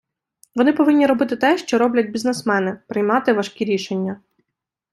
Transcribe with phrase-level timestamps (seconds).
[0.55, 4.21] Вони повинні робити те, що роблять бізнесмени- приймати важкі рішення.